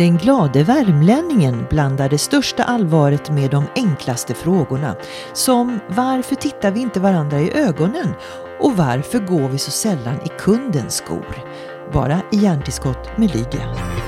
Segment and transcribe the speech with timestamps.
[0.00, 4.96] Den glade värmlänningen blandar det största allvaret med de enklaste frågorna.
[5.32, 8.14] Som varför tittar vi inte varandra i ögonen?
[8.60, 11.44] Och varför går vi så sällan i kundens skor?
[11.92, 13.99] Bara i hjärntillskott med Lydia.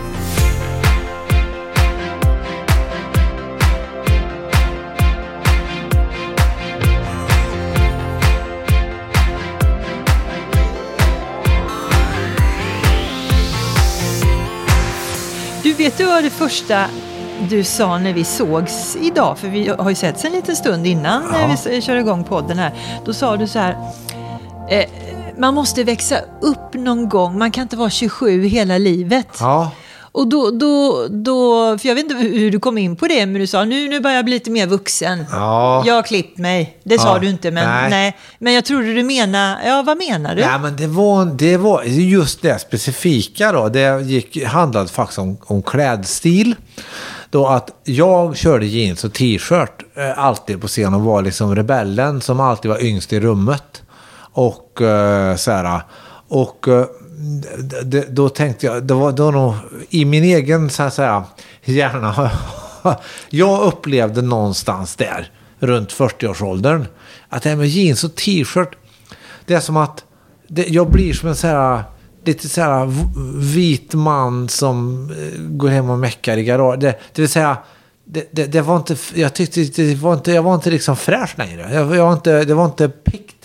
[15.82, 16.86] Vet du vad det första
[17.50, 19.39] du sa när vi sågs idag?
[19.39, 21.46] För vi har ju setts en liten stund innan Ja.
[21.46, 22.73] när vi kör igång podden här.
[23.04, 23.77] Då sa du så här.
[24.71, 24.85] Eh,
[25.39, 27.39] man måste växa upp någon gång.
[27.39, 29.26] Man kan inte vara 27 hela livet.
[29.40, 29.71] Ja,
[30.14, 33.41] Och då, då, då, för jag vet inte hur du kom in på det, men
[33.41, 35.25] du sa nu, nu börjar jag bli lite mer vuxen.
[35.33, 35.83] Ja.
[35.86, 36.78] Jag har klippt mig.
[36.84, 37.19] Det sa Ja.
[37.19, 37.91] du inte, men, nej.
[37.91, 38.17] Nej.
[38.39, 40.42] men jag trodde du menar, ja vad menar du?
[40.42, 43.69] Nej, men det var, det var just det specifika då.
[43.69, 46.55] Det gick, handlade faktiskt om, om klädstil.
[47.31, 52.20] Då att jag körde jeans och t-shirt eh, alltid på scen och var liksom rebellen
[52.20, 53.83] som alltid var yngst i rummet.
[54.33, 55.81] Och eh, så här.
[56.28, 56.84] Och eh,
[58.09, 59.55] då tänkte jag, det var då nog
[59.91, 61.25] i min egen så att säga,
[61.65, 62.31] hjärna.
[63.31, 66.87] jag upplevde någonstans där, runt 40-årsåldern,
[67.28, 68.77] att det här med jeans och t-shirt,
[69.47, 70.05] det är som att
[70.48, 71.83] det, jag blir som en så här,
[72.25, 72.93] lite så här
[73.55, 76.81] vit man som eh, går hem och meckar i garaget.
[76.81, 77.56] Det, det vill säga,
[78.05, 81.39] det, det, det var inte, jag tyckte det var inte, jag var inte liksom fräsch
[81.39, 81.75] längre.
[81.75, 83.42] Jag, jag var inte, det var inte pikt.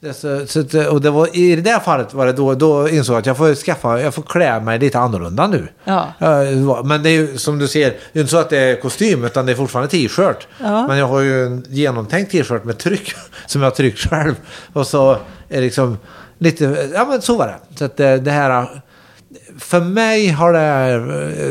[0.00, 2.88] Det, så, så, att, och det var, I det där fallet var det då, då
[2.88, 5.68] insåg jag att jag får skaffa, jag får klä mig lite annorlunda nu.
[5.84, 6.12] Ja.
[6.84, 9.24] Men det är ju som du ser, det är inte så att det är kostym
[9.24, 10.48] utan det är fortfarande t-shirt.
[10.60, 10.86] Ja.
[10.86, 13.14] Men jag har ju en genomtänkt t-shirt med tryck
[13.46, 14.34] som jag har tryckt själv.
[14.72, 15.16] Och så
[15.48, 15.98] är liksom
[16.38, 17.78] lite, ja men så var det.
[17.78, 18.82] Så att det, det här,
[19.58, 20.98] för mig har det här,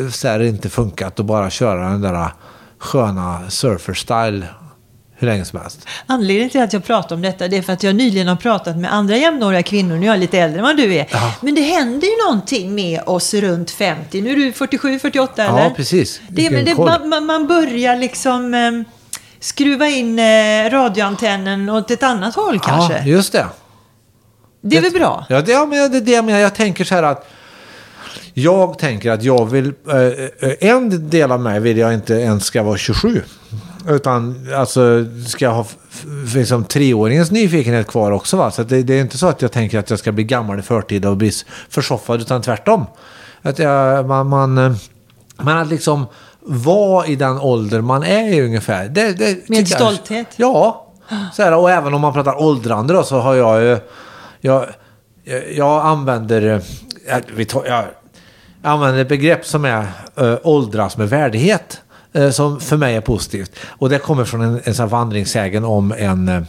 [0.03, 2.27] eh, så här inte funkat att bara köra den där
[2.79, 4.43] sköna surfer-style
[5.19, 5.87] hur länge som helst.
[6.05, 8.77] Anledningen till att jag pratar om detta det är för att jag nyligen har pratat
[8.77, 9.95] med andra jämnåriga kvinnor.
[9.97, 11.07] Nu är jag lite äldre än vad du är.
[11.11, 11.33] Ja.
[11.41, 14.21] Men det händer ju någonting med oss runt 50.
[14.21, 15.59] Nu är du 47, 48 eller?
[15.63, 16.21] Ja, precis.
[16.29, 18.71] Det, det, man, man- man börjar liksom eh,
[19.39, 20.23] skruva in eh,
[20.69, 22.97] radioantennen åt ett annat håll kanske.
[22.97, 23.45] Ja, just det.
[24.61, 25.25] det är väl bra?
[25.29, 26.39] Ja, det, ja, men det är det jag menar.
[26.39, 27.29] Jag tänker så här att
[28.33, 32.43] jag tänker att jag vill, eh, eh, en del av mig vill jag inte ens
[32.45, 33.21] ska vara 27.
[33.87, 35.65] Utan alltså ska jag ha
[36.35, 38.37] liksom, treåringens nyfikenhet kvar också.
[38.37, 38.51] Va?
[38.51, 40.61] Så det, det är inte så att jag tänker att jag ska bli gammal i
[40.61, 41.31] förtid och bli
[41.69, 42.21] försoffad.
[42.21, 42.85] Utan tvärtom.
[43.41, 44.73] Att jag, man, man, eh,
[45.37, 46.05] man att liksom
[46.41, 48.87] vara i den ålder man är ungefär.
[48.89, 50.27] Det, det, jag- stolthet.
[50.35, 50.87] Ja.
[51.33, 53.77] Så här, och även om man pratar åldrande då så har jag ju...
[54.41, 54.65] Jag,
[55.23, 56.41] jag, jag använder...
[56.41, 56.61] eh,
[57.07, 57.85] Jag, jag, jag
[58.71, 61.81] använder ett begrepp som är äh, åldras med värdighet
[62.17, 63.51] eh, som för mig är positivt.
[63.67, 66.27] Och det kommer från en, en sån här vandringssägen om en...
[66.27, 66.43] eh,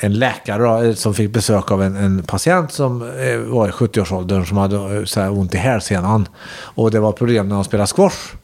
[0.00, 3.70] en läkare då, eh, som fick besök av en, en patient som eh, var i
[3.70, 6.28] 70-årsåldern som hade eh, så här ont i hälsenan.
[6.74, 8.34] Och det var problem när han spelade squash.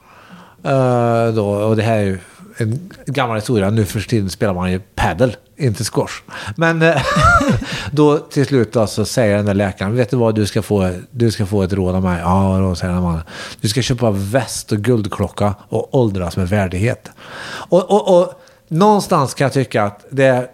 [0.65, 2.19] Eh, då, och det här är ju
[2.61, 3.71] en gammal historia.
[3.71, 6.23] Nu för tiden spelar man ju padel, inte squash.
[6.57, 7.03] Men eh,
[7.93, 10.93] då till slut då, så säger den där läkaren, vet du vad, du ska få,
[11.11, 12.21] du ska få ett råd av mig.
[12.21, 13.23] Ja, då säger den mannen.
[13.61, 17.11] Du ska köpa väst och guldklocka och åldras med värdighet.
[17.49, 20.47] Och, och, och någonstans kan jag tycka att det är,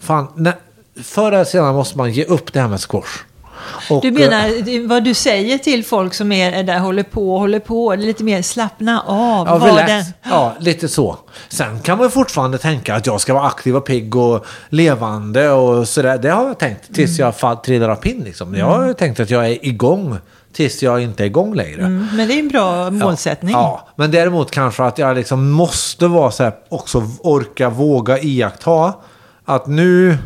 [0.00, 0.54] fan, när,
[1.02, 3.29] förr eller senare måste man ge upp det här med squash.
[3.90, 7.38] Och, Du eh, menar det- vad du säger till folk som är där, håller på
[7.38, 9.46] håller på, lite mer slappna av.
[9.46, 9.86] Ja, relax.
[9.88, 11.16] den- ja, lite så.
[11.48, 15.50] Sen kan man ju fortfarande tänka att jag ska vara aktiv och pigg och levande
[15.50, 16.18] och sådär.
[16.18, 18.22] Det har jag tänkt tills jag fall, trillar av pinn.
[18.24, 18.54] Liksom.
[18.54, 20.16] Jag har ju tänkt att jag är igång
[20.52, 21.80] tills jag inte är igång längre.
[21.80, 23.52] Mm, Men det är en bra målsättning.
[23.52, 28.92] Ja, men däremot kanske att jag liksom måste vara så här, också orka, våga iaktta
[29.44, 30.18] att nu,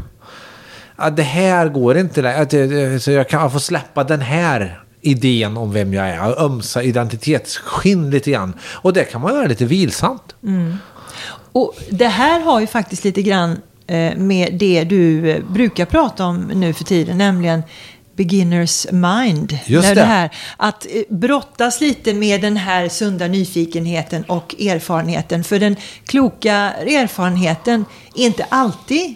[0.96, 2.36] att det här går inte längre.
[2.38, 6.28] Att det- Så jag kan få släppa den här idén om vem jag är.
[6.30, 8.52] och Ömsa identitetsskinn lite grann.
[8.62, 10.34] Och det kan man göra lite vilsamt.
[11.52, 16.24] Och det här har ju faktiskt lite grann eh, med det du eh, brukar prata
[16.26, 17.62] om nu för tiden, nämligen
[18.16, 19.58] beginners mind.
[19.66, 20.02] Just När det.
[20.02, 25.44] här, att eh, brottas lite med den här sunda nyfikenheten och erfarenheten.
[25.44, 25.76] För den
[26.06, 29.14] kloka erfarenheten är inte alltid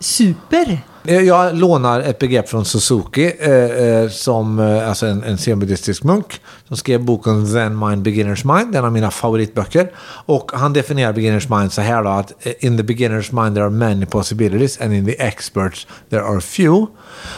[0.00, 0.78] super.
[1.04, 6.02] Eh, jag lånar ett begrepp från Suzuki, eh, eh som, eh, alltså en, en zenbuddhistisk
[6.02, 9.92] munk, som skrev boken Zen Mind Beginner's Mind, en av mina favoritböcker.
[10.26, 13.70] Och han definierar beginner's mind så här då, att in the beginner's mind there are
[13.70, 16.86] many possibilities and in the experts there are few.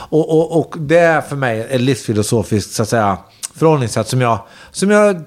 [0.09, 3.19] Och, och, och det är för mig ett livsfilosofiskt, så att säga,
[3.55, 4.39] förhållningssätt som jag,
[4.71, 5.23] som jag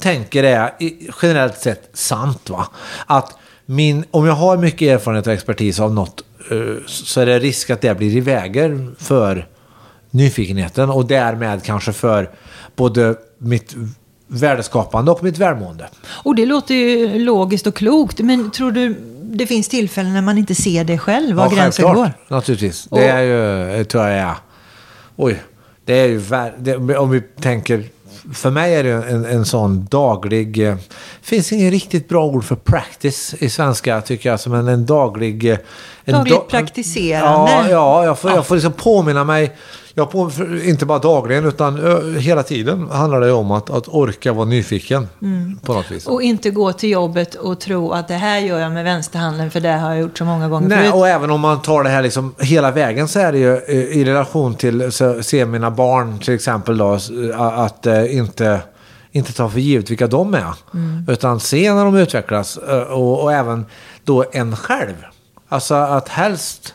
[0.00, 0.72] tänker är
[1.22, 2.50] generellt sett sant.
[2.50, 2.66] Va?
[3.06, 3.36] Att
[3.66, 6.24] min, om jag har mycket erfarenhet och expertis av något
[6.86, 9.46] så är det risk att det blir i vägen för
[10.10, 12.30] nyfikenheten och därmed kanske för
[12.76, 13.74] både mitt
[14.26, 15.88] värdeskapande och mitt välmående.
[16.08, 20.38] Och det låter ju logiskt och klokt, men tror du det finns tillfällen när man
[20.38, 22.36] inte ser det själv, var gränsen självklart, går?
[22.36, 22.88] Naturligtvis.
[22.90, 24.36] Det är ju, det tror jag.
[25.16, 25.42] Oj.
[25.84, 26.22] Det är ju...
[26.58, 27.84] Det, om vi tänker...
[28.34, 30.68] För mig är det en, en sån daglig...
[30.68, 30.76] eh,
[31.22, 34.40] finns inget riktigt bra ord för practice i svenska, tycker jag.
[34.40, 35.50] Som en, en daglig...
[35.50, 35.58] eh,
[36.04, 37.52] En Dagligt da- praktiserande.
[37.52, 39.56] Ja, ja jag, får, jag får liksom påminna mig.
[39.94, 40.30] Jag på,
[40.64, 41.78] inte bara dagligen, utan
[42.18, 45.08] hela tiden handlar det om att, att orka vara nyfiken.
[45.22, 45.58] Mm.
[45.62, 46.06] På något vis.
[46.06, 49.60] Och inte gå till jobbet och tro att det här gör jag med vänsterhanden för
[49.60, 50.94] det har jag gjort så många gånger Nej, förut.
[50.94, 53.74] och även om man tar det här liksom hela vägen så är det ju eh,
[53.74, 56.98] i relation till så, se mina barn till exempel då,
[57.34, 58.60] att eh, inte,
[59.12, 60.54] inte ta för givet vilka de är.
[61.08, 62.56] Utan se när de utvecklas
[62.90, 63.66] och, och även
[64.04, 64.94] då en själv.
[65.48, 66.74] Alltså att helst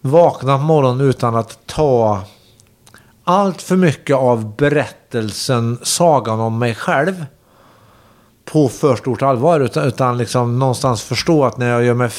[0.00, 2.22] vakna på morgonen utan att ta
[3.24, 7.26] allt för mycket av berättelsen, sagan om mig själv
[8.44, 9.60] på för stort allvar.
[9.60, 12.10] Utan, utan liksom någonstans förstå att när jag gör mig...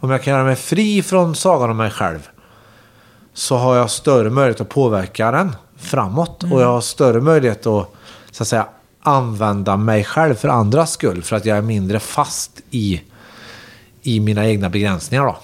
[0.00, 2.28] Om jag kan göra mig fri från sagan om mig själv.
[3.34, 6.42] Så har jag större möjlighet att påverka den framåt.
[6.42, 7.92] Och jag har större möjlighet att,
[8.30, 8.66] så att säga,
[9.02, 11.22] använda mig själv för andras skull.
[11.22, 13.02] För att jag är mindre fast i,
[14.06, 15.24] i mina egna begränsningar.
[15.24, 15.36] Då.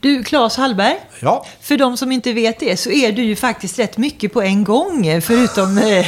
[0.00, 0.96] Du, Claes Hallberg.
[1.20, 1.46] Ja.
[1.60, 4.64] För de som inte vet det så är du ju faktiskt rätt mycket på en
[4.64, 6.06] gång, förutom eh,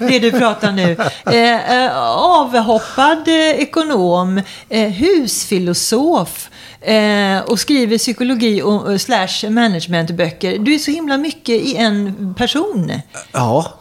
[0.00, 0.96] det du pratar nu.
[1.26, 10.58] Eh, eh, avhoppad eh, ekonom, eh, husfilosof eh, och skriver psykologi och slash managementböcker.
[10.58, 12.92] Du är så himla mycket i en person.
[13.32, 13.72] Ja.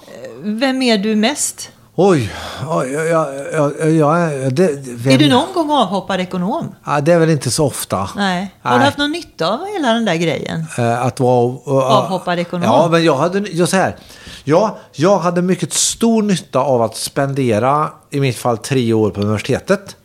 [0.42, 1.72] Vem är du mest?
[2.00, 2.32] Oj.
[2.68, 6.76] Oj jag, jag, jag, det, vem, Är du någon gång avhoppad ekonom?
[6.86, 8.10] Ja, det är väl inte så ofta.
[8.16, 8.54] Nej.
[8.62, 10.66] Har du haft någon nytta av hela den där grejen?
[10.78, 12.64] Eh, Att vara uh, Avhoppad ekonom.
[12.64, 13.96] Ja, men jag hade, jag, så här,
[14.44, 19.22] ja, jag hade mycket stor nytta av att spendera, i mitt fall, tre år på
[19.22, 19.96] universitetet.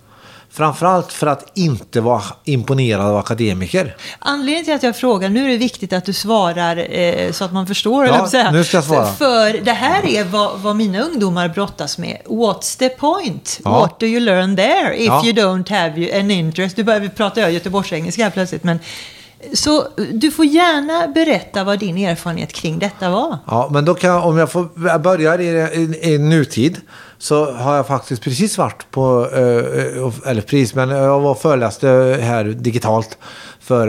[0.54, 3.96] Framförallt för att inte vara imponerad av akademiker.
[4.18, 7.52] Anledningen till att jag frågar, nu är det viktigt att du svarar eh, så att
[7.52, 8.06] man förstår.
[8.06, 8.50] Ja, säga.
[8.50, 9.06] nu ska jag svara.
[9.06, 12.18] För, det här är vad, vad mina ungdomar brottas med.
[12.24, 13.60] What's the point?
[13.64, 13.70] Ja.
[13.70, 15.24] What do you learn there if Ja.
[15.24, 16.76] you don't have an interest?
[16.76, 18.64] Nu börjar vi prata göteborgsengelska här plötsligt.
[18.64, 18.78] Men,
[19.52, 23.38] så du får gärna berätta vad din erfarenhet kring detta var.
[23.46, 26.80] Ja, men då kan jag, om jag får jag börjar i, i, i nutid
[27.22, 32.18] så har jag faktiskt precis varit på, eh, eh, eller precis, men jag var föreläste
[32.22, 33.18] här digitalt
[33.60, 33.88] för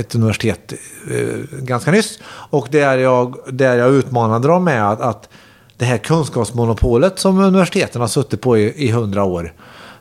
[0.00, 0.72] ett universitet
[1.10, 2.18] eh, ganska nyss.
[2.26, 5.28] Och där jag, där jag utmanade dem med att, att
[5.76, 9.52] det här kunskapsmonopolet som universiteten har suttit på i, hundra år,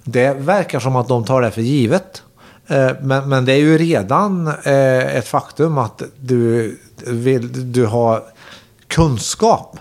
[0.03, 2.23] det verkar som att de tar det för givet.
[3.01, 6.77] Men, men det är ju redan ett faktum att du,
[7.07, 8.23] vill, du har
[8.87, 9.79] kunskap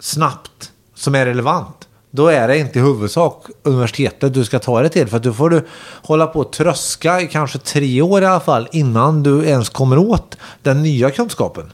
[0.00, 1.77] snabbt som är relevant.
[2.10, 5.08] Då är det inte i huvudsak universitetet du ska ta det till.
[5.08, 5.66] För att då får du
[6.02, 9.98] hålla på och tröska i kanske tre år i alla fall innan du ens kommer
[9.98, 11.72] åt den nya kunskapen.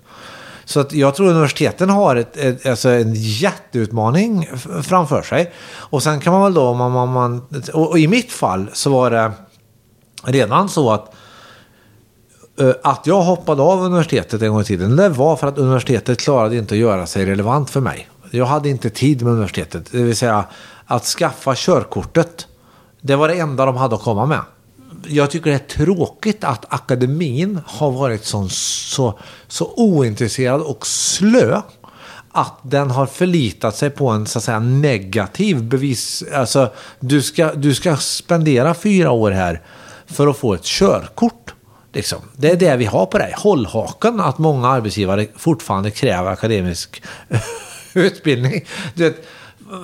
[0.64, 4.50] Så att jag tror universiteten har ett, ett, alltså en jätteutmaning
[4.82, 5.52] framför sig.
[5.76, 8.70] Och sen kan man väl då, om man, man, man, och, och i mitt fall
[8.72, 9.32] så var det
[10.24, 11.14] redan så att
[12.60, 16.20] eh, att jag hoppade av universitetet en gång i tiden, det var för att universitetet
[16.20, 18.08] klarade inte att göra sig relevant för mig.
[18.36, 20.44] Jag hade inte tid med universitetet, det vill säga
[20.86, 22.46] att skaffa körkortet.
[23.00, 24.40] Det var det enda de hade att komma med.
[25.06, 31.60] Jag tycker det är tråkigt att akademin har varit så, så, så ointresserad och slö
[32.32, 36.24] att den har förlitat sig på en så att säga negativ bevis.
[36.34, 39.62] Alltså, du ska, du ska spendera fyra år här
[40.06, 41.54] för att få ett körkort.
[41.92, 42.18] Liksom.
[42.36, 43.34] Det är det vi har på dig.
[43.36, 47.02] Hållhaken att många arbetsgivare fortfarande kräver akademisk
[47.94, 48.64] utbildning.
[48.94, 49.26] Du vet,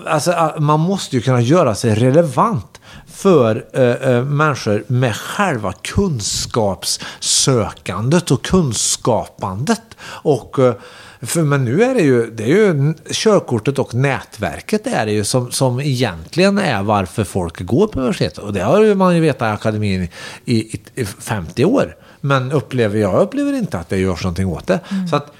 [0.07, 8.31] alltså, man måste ju kunna göra sig relevant för eh, eh, människor med själva kunskapssökandet
[8.31, 9.83] och kunskapandet.
[10.03, 10.75] Och, eh,
[11.23, 15.25] för, men nu är det ju, det är ju körkortet och nätverket är det ju
[15.25, 18.39] som, som egentligen är varför folk går på universitetet.
[18.39, 20.09] Och det har ju man ju vetat i akademin
[20.45, 21.97] i, i, i 50 år.
[22.21, 24.81] Men upplever jag upplever inte att det görs någonting åt det.
[25.11, 25.33] Så att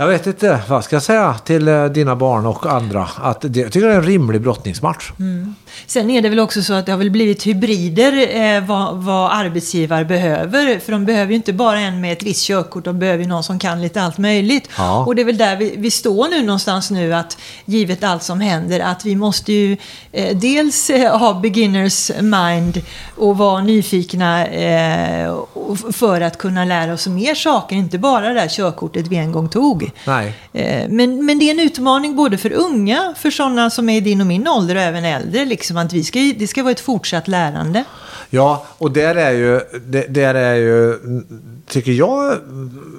[0.00, 3.08] Jag vet inte, vad ska jag säga till eh, dina barn och andra?
[3.16, 5.12] Att det, jag tycker det är en rimlig brottningsmatch.
[5.18, 5.54] Mm.
[5.86, 9.32] Sen är det väl också så att det har väl blivit hybrider eh, vad, vad
[9.32, 10.78] arbetsgivare behöver.
[10.78, 13.44] För de behöver ju inte bara en med ett visst körkort, de behöver ju någon
[13.44, 14.68] som kan lite allt möjligt.
[14.78, 15.04] Ja.
[15.04, 18.40] Och det är väl där vi, vi står nu någonstans nu, att givet allt som
[18.40, 19.76] händer, att vi måste ju
[20.12, 22.82] eh, dels eh, ha beginners mind
[23.16, 25.34] och vara nyfikna eh,
[25.92, 29.48] för att kunna lära oss mer saker, inte bara det där körkortet vi en gång
[29.48, 29.89] tog.
[30.06, 30.34] Nej.
[30.52, 34.00] Eh, Men, men det är en utmaning både för unga, för sådana som är i
[34.00, 35.44] din och min ålder och även äldre.
[35.44, 37.84] Liksom att vi ska, det ska vara ett fortsatt lärande.
[38.30, 39.60] Ja, och där är ju,
[40.08, 40.98] där är ju,
[41.66, 42.38] tycker jag,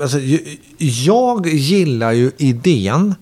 [0.01, 0.17] alltså,
[0.77, 3.15] jag gillar ju idén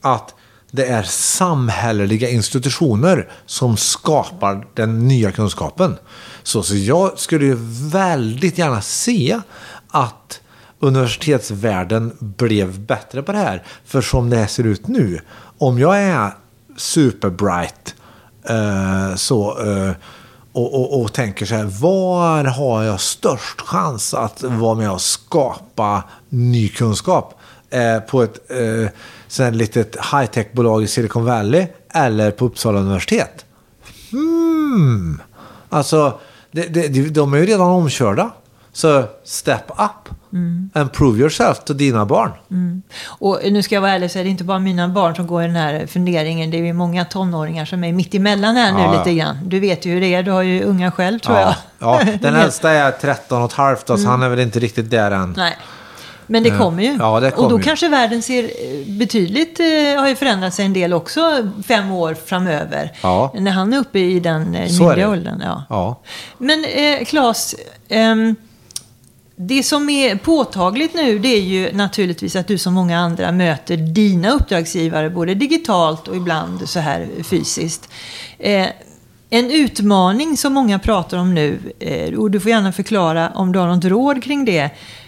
[0.00, 0.34] att
[0.70, 5.96] det är samhälleliga institutioner som skapar den nya kunskapen.
[6.42, 7.56] Så, så jag skulle ju
[7.92, 9.40] väldigt gärna se
[9.88, 10.40] att
[10.80, 13.62] universitetsvärlden blev bättre på det här.
[13.84, 15.20] För som det ser ut nu,
[15.58, 16.30] om jag är
[16.76, 17.94] superbright
[18.48, 19.92] eh, så, eh,
[20.52, 25.00] och, och, och tänker så här, var har jag störst chans att vara med och
[25.00, 27.34] skapa ny kunskap?
[27.70, 28.88] Eh, på ett eh,
[29.28, 33.44] sånt här litet high-tech-bolag i Silicon Valley eller på Uppsala universitet?
[34.10, 35.20] Hmm.
[35.68, 36.18] Alltså,
[36.52, 38.30] det, det, de- de är ju redan omkörda.
[38.72, 40.14] Så step up
[40.74, 42.30] and prove yourself till dina barn.
[43.06, 45.42] Och nu ska jag vara ärlig så är det inte bara mina barn som går
[45.42, 46.50] i den här funderingen.
[46.50, 49.38] Det är ju många tonåringar som är mitt emellan här nu Ja, lite grann.
[49.44, 52.00] Du vet ju hur det är, du har ju unga själv tror Ja, jag.
[52.06, 55.10] ja, den äldsta är 13 och ett halvt, så han är väl inte riktigt där
[55.10, 55.34] än.
[55.36, 55.56] Nej.
[56.26, 56.96] Men det kommer ju.
[56.98, 57.62] Ja, det och kommer då ju.
[57.62, 58.50] kanske världen ser eh,
[58.98, 62.92] betydligt, eh, har ju förändrat sig en del också fem år framöver.
[63.02, 63.34] Ja.
[63.38, 65.42] När han är uppe i den eh, myndiga åldern.
[65.44, 65.64] Ja.
[65.68, 66.00] Ja.
[66.38, 67.54] Men eh, Claes,
[67.88, 68.36] ehm,
[69.42, 73.76] det som är påtagligt nu det är ju naturligtvis att du som många andra möter
[73.76, 77.88] dina uppdragsgivare både digitalt och ibland så här fysiskt.
[78.38, 78.66] Eh,
[79.30, 83.58] en utmaning som många pratar om nu, eh, och du får gärna förklara om du
[83.58, 84.62] har något råd kring det.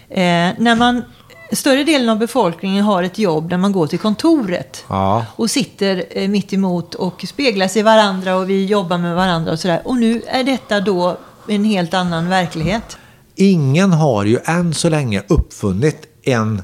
[0.09, 1.03] Eh, när man,
[1.51, 5.25] större delen av befolkningen har ett jobb där man går till kontoret Ja.
[5.35, 9.51] och sitter eh, mitt emot och speglar sig i varandra och vi jobbar med varandra
[9.51, 9.81] och sådär.
[9.85, 12.97] Och nu är detta då en helt annan verklighet.
[13.35, 16.61] Ingen har ju än så länge uppfunnit en,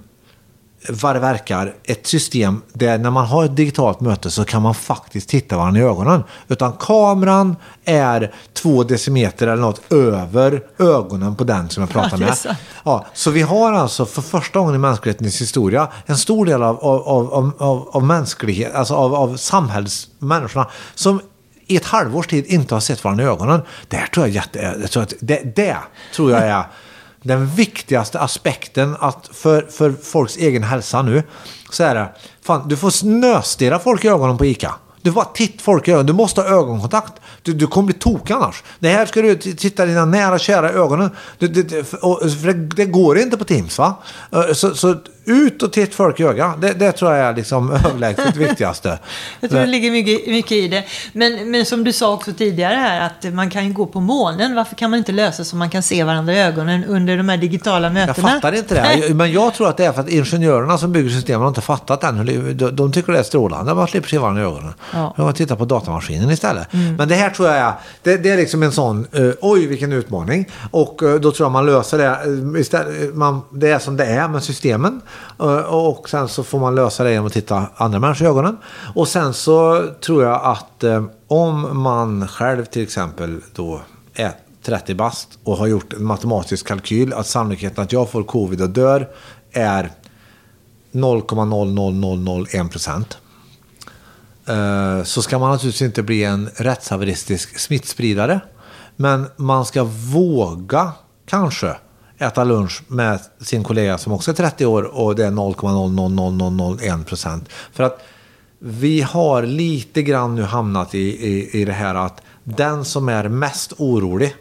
[0.89, 4.75] vad det verkar, ett system där när man har ett digitalt möte så kan man
[4.75, 6.23] faktiskt titta varandra i ögonen.
[6.47, 12.17] Utan kameran är två decimeter eller något över ögonen på den som jag pratar Ja,
[12.17, 12.37] med.
[12.37, 12.57] sant.
[12.85, 16.79] Ja, så vi har alltså för första gången i mänsklighetens historia en stor del av,
[16.79, 21.21] av, av, av, av mänsklighet, alltså av, av samhällsmänniskorna som
[21.69, 23.61] i ett halvårs tid inte har sett varandra i ögonen.
[23.87, 25.77] Det tror jag, är jätte, jag tror att det, det
[26.15, 26.63] tror jag är
[27.23, 31.23] den viktigaste aspekten att för, för folks egen hälsa nu.
[31.71, 32.09] Så är det,
[32.41, 34.73] fan, du får snöstirra folk i ögonen på ICA.
[35.01, 36.05] Du får titta folk i ögonen.
[36.05, 37.13] Du måste ha ögonkontakt.
[37.41, 38.63] Du, du kommer bli tokig annars.
[38.79, 41.09] Det här ska du titta dina nära kära i ögonen.
[41.37, 43.95] Du, det, det, för- det, det går inte på Teams va?
[44.31, 44.95] Eh, så, så
[45.29, 46.61] ut och titta folk i ögat.
[46.61, 48.99] Det, det tror jag är liksom överlägset viktigaste.
[49.39, 50.83] Jag tror det ligger mycket, mycket i det.
[51.13, 54.55] Men, men som du sa också tidigare här, att man kan ju gå på månen.
[54.55, 57.37] Varför kan man inte lösa så man kan se varandra i ögonen under de här
[57.37, 58.27] digitala Jag mötena?
[58.27, 59.13] fattar inte det.
[59.13, 62.03] Men jag tror att det är för att ingenjörerna som bygger systemen har inte fattat
[62.03, 62.25] än.
[62.57, 63.73] De, de tycker det är strålande.
[63.73, 64.73] Man slipper se varandra i ögonen.
[64.93, 64.99] Ja.
[64.99, 65.11] Mm.
[65.15, 66.67] De kan titta på datamaskinen istället.
[66.97, 69.93] Men det här tror jag är, det, det är liksom en sån, eh, oj vilken
[69.93, 70.45] utmaning.
[70.71, 72.05] Och eh, då tror jag man löser det.
[72.55, 75.01] eh, Istället, man, det är som det är med systemen.
[75.39, 78.57] Eh, och sen så får man lösa det genom att titta andra människor i ögonen.
[78.95, 83.81] Och sen så tror jag att eh, om man själv till exempel då
[84.13, 84.31] är
[84.63, 88.69] 30 bast och har gjort en matematisk kalkyl att sannolikheten att jag får covid och
[88.69, 89.09] dör
[89.51, 89.91] är
[90.91, 93.17] 0,00001 procent.
[94.45, 98.39] Eh, så ska man naturligtvis inte bli en rättshaveristisk smittspridare.
[98.95, 99.83] Men man ska
[100.13, 100.91] våga
[101.25, 101.75] kanske
[102.19, 107.49] äta lunch med sin kollega som också är 30 år och det är 0,00001 procent.
[107.73, 108.01] För att
[108.59, 113.29] vi har lite grann nu hamnat i, i, i det här att den som är
[113.29, 114.35] mest orolig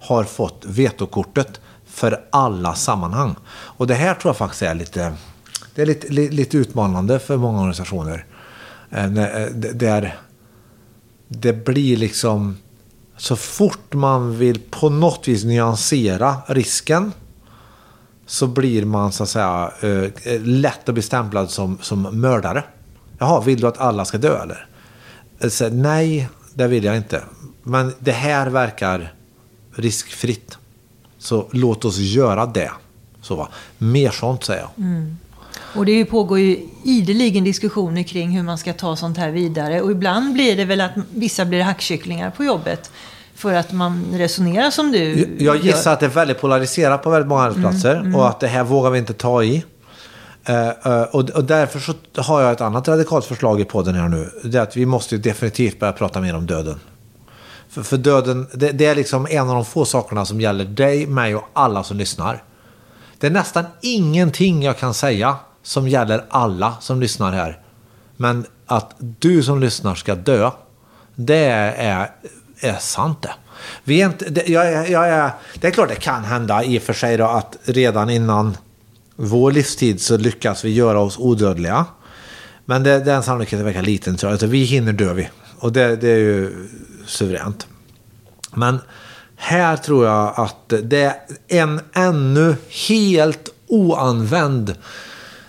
[0.00, 3.36] har fått vetokortet för alla sammanhang.
[3.50, 5.12] Och det här tror jag faktiskt är lite,
[5.74, 8.26] det är lite, lite utmanande för många organisationer.
[9.74, 10.18] Där
[11.28, 12.56] det blir liksom
[13.18, 17.12] så fort man vill på något vis nyansera risken
[18.26, 19.88] så blir man så att säga eh,
[20.32, 22.64] eh, lätt att bli stämplad som, som mördare.
[23.18, 24.66] Jaha, vill du att alla ska dö eller?
[25.38, 27.22] Eh, så, nej, det vill jag inte.
[27.62, 29.12] Men det här verkar
[29.74, 30.58] riskfritt.
[31.18, 32.70] Så låt oss göra det.
[33.22, 33.48] Så va.
[33.78, 34.84] Mer sånt säger jag.
[34.84, 35.18] Mm.
[35.74, 39.80] Och det pågår ju ideligen diskussioner kring hur man ska ta sånt här vidare.
[39.82, 42.90] Och ibland blir det väl att vissa blir hackkycklingar på jobbet.
[43.34, 45.94] För att man resonerar som du Jag gissar gör.
[45.94, 47.96] att det är väldigt polariserat på väldigt många arbetsplatser.
[47.96, 49.64] Mm, Och att det här vågar vi inte ta i.
[50.44, 54.30] Eh, och, och därför så har jag ett annat radikalt förslag i podden här nu.
[54.44, 56.80] Det är att vi måste definitivt börja prata mer om döden.
[57.68, 61.06] För, för döden, det, det är liksom en av de få sakerna som gäller dig,
[61.06, 62.42] mig och alla som lyssnar.
[63.18, 67.58] Det är nästan ingenting jag kan säga som gäller alla som lyssnar här.
[68.16, 70.50] Men att du som lyssnar ska dö,
[71.14, 71.44] det
[71.76, 72.10] är,
[72.60, 73.32] är sant det.
[73.84, 76.78] Vi är inte, det, jag, är- jag är, det är klart det kan hända i
[76.78, 78.56] och för sig då att redan innan
[79.16, 81.84] vår livstid så lyckas vi göra oss odödliga.
[82.64, 84.32] Men det, den sannolikheten verkar liten tror jag.
[84.34, 85.28] Alltså, vi hinner dö vi.
[85.58, 86.68] Och det, det är ju
[87.06, 87.66] suveränt.
[88.54, 88.78] Men
[89.36, 91.14] här tror jag att det är
[91.48, 92.56] en ännu
[92.88, 94.74] helt oanvänd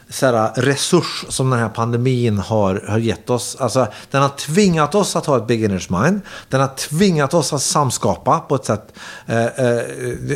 [0.09, 3.57] så här, resurs som den här pandemin har, har gett oss.
[3.59, 6.21] Alltså, den har tvingat oss att ha ett beginners mind.
[6.49, 8.93] Den har tvingat oss att samskapa på ett sätt.
[9.25, 9.81] Eh, eh,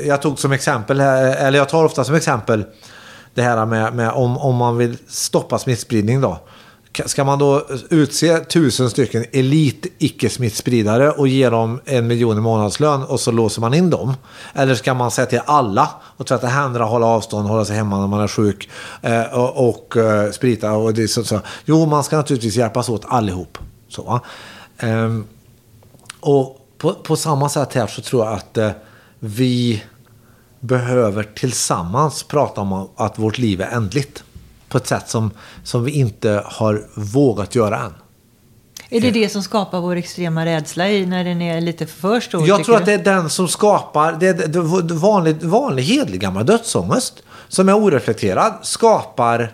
[0.06, 2.65] jag tog som exempel, eller jag tar ofta som exempel
[3.34, 6.39] det här med, med om, om man vill stoppa smittspridning då.
[7.05, 13.03] Ska man då utse tusen stycken elit icke-smittspridare och ge dem en miljon i månadslön
[13.03, 14.13] och så låser man in dem?
[14.53, 18.07] Eller ska man säga till alla och tvätta händerna, hålla avstånd, hålla sig hemma när
[18.07, 18.69] man är sjuk
[19.01, 20.71] eh, och, och eh, sprita?
[20.71, 21.39] Och det, så, så.
[21.65, 23.57] Jo, man ska naturligtvis hjälpas åt allihop.
[23.88, 24.21] Så.
[24.77, 25.25] Ehm,
[26.19, 28.71] och på, på samma sätt här så tror jag att eh,
[29.19, 29.83] vi
[30.59, 34.23] behöver tillsammans prata om att vårt liv är ändligt.
[34.74, 35.32] På ett sätt som,
[35.63, 37.94] som vi inte har vågat göra än.
[38.89, 42.48] Är det det som skapar vår extrema rädsla i när den är lite för stor?
[42.48, 47.24] Jag tror att det är den som skapar, det är vanlig, vanlig hedlig gammal dödsångest
[47.48, 49.51] som är oreflekterad, skapar,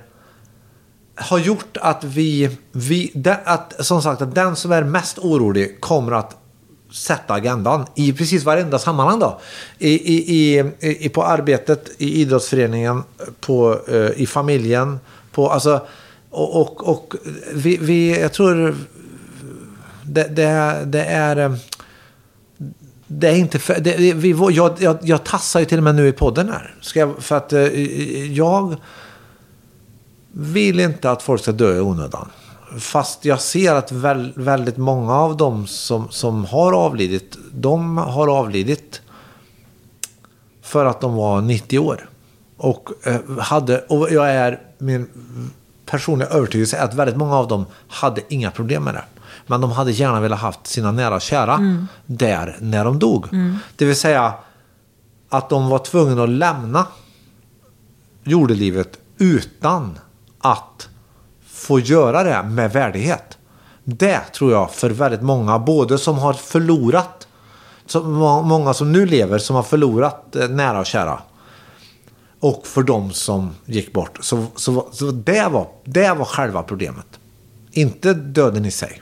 [1.16, 6.12] har gjort att vi, vi att, som sagt att den som är mest orolig kommer
[6.12, 6.38] att
[6.91, 9.39] sätta agendan i precis varenda sammanhang då.
[9.77, 10.63] I, i, i,
[11.05, 13.03] i, på arbetet, i idrottsföreningen,
[13.39, 15.00] på, eh, i familjen,
[15.31, 15.81] på, alltså,
[16.29, 17.16] och, och, och
[17.53, 18.75] vi, vi, jag tror
[20.03, 21.37] det, det, det är...
[21.37, 21.55] Eh,
[23.11, 26.07] det är inte för, det, vi, jag, jag, jag tassar ju till och med nu
[26.07, 26.75] i podden här.
[26.81, 27.61] Ska jag, för att eh,
[28.33, 28.75] jag
[30.31, 32.29] vill inte att folk ska dö i onödan.
[32.77, 38.27] Fast jag ser att väl, väldigt många av dem som, som har avlidit, de har
[38.27, 39.01] avlidit
[40.62, 42.10] för att de var 90 år.
[42.58, 45.10] Och, eh, hade, och jag är min
[45.86, 49.03] personliga övertygelse är att väldigt många av dem hade inga problem med det.
[49.48, 53.27] Men de hade gärna velat haft sina nära och kära där när de dog.
[53.75, 54.34] Det vill säga
[55.29, 56.86] att de var tvungna att lämna
[58.24, 60.00] jordelivet utan
[60.40, 60.90] att
[61.70, 63.38] få göra det med värdighet.
[63.84, 67.27] Det tror jag för väldigt många, både som har förlorat,
[67.86, 71.20] som, många som nu lever som har förlorat eh, nära och kära.
[72.40, 74.18] Och för de som gick bort.
[74.22, 77.08] Så, så, så det, var, det var själva problemet.
[77.72, 79.01] Inte döden i sig.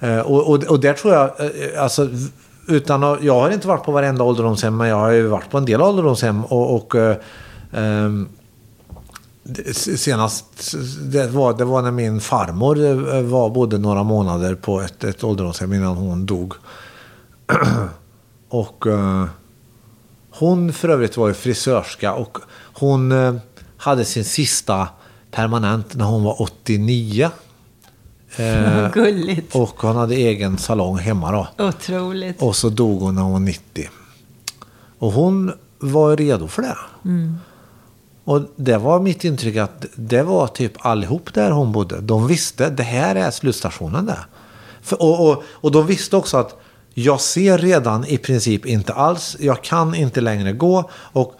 [0.00, 2.08] Eh, och, och, och där tror jag, eh, alltså,
[2.68, 5.58] utan att, jag har inte varit på varenda ålderdomshem, men jag har ju varit på
[5.58, 6.44] en del ålderdomshem.
[6.44, 7.16] Och, och eh,
[7.72, 8.28] ehm,
[9.74, 15.04] senast, det var, det var när min farmor eh, var, bodde några månader på ett,
[15.04, 16.54] ett ålderdomshem innan hon dog.
[18.48, 19.24] och eh,
[20.30, 22.38] hon för övrigt var ju frisörska och
[22.74, 23.34] hon eh,
[23.76, 24.88] hade sin sista
[25.30, 27.30] permanent när hon var 89.
[28.36, 29.54] Eh, gulligt.
[29.54, 31.64] och hon hade egen salong hemma då.
[31.64, 32.42] Otroligt.
[32.42, 33.88] Och så dog hon när hon var 90.
[34.98, 36.76] Och hon var redo för det.
[38.24, 42.00] Och det var mitt intryck att det var typ allihop där hon bodde.
[42.00, 44.26] De visste det här är slutstationen där.
[44.82, 46.56] För, och, och, och de visste också att
[46.94, 49.36] jag ser redan i princip inte alls.
[49.40, 50.90] Jag kan inte längre gå.
[50.94, 51.34] Och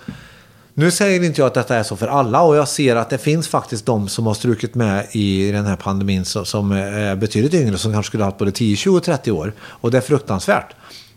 [0.74, 3.18] nu säger inte jag att detta är så för alla och jag ser att det
[3.18, 7.54] finns faktiskt de som har strukit med i den här pandemin som, som är betydligt
[7.54, 9.52] yngre som kanske skulle ha haft både 10, 20 och 30 år.
[9.60, 10.74] Och det är fruktansvärt.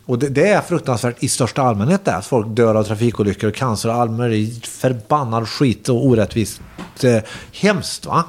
[0.07, 2.15] Och det, det är fruktansvärt i största allmänhet det.
[2.15, 6.61] Att folk dör av trafikolyckor cancer och all möjlig förbannad skit och orättvist.
[7.03, 8.23] Eh, hemskt va.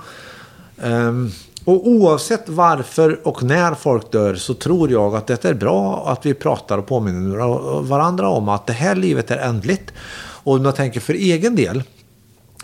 [0.77, 1.31] Um,
[1.64, 6.27] och oavsett varför och när folk dör så tror jag att det är bra att
[6.27, 9.93] vi pratar och påminner varandra om att det här livet är ändligt.
[10.43, 11.83] Och om jag tänker för egen del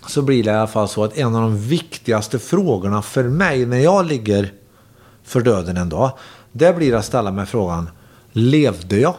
[0.07, 3.66] så blir det i alla fall så att en av de viktigaste frågorna för mig
[3.66, 4.53] när jag ligger
[5.24, 6.11] för döden en dag,
[6.53, 7.88] det blir att ställa mig frågan,
[8.34, 9.14] levde jag